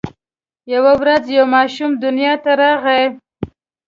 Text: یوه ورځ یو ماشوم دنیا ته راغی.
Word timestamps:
یوه 0.73 0.93
ورځ 1.01 1.23
یو 1.37 1.45
ماشوم 1.55 1.91
دنیا 2.03 2.33
ته 2.43 2.51
راغی. 2.61 3.03